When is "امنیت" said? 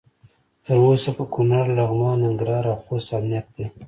3.17-3.47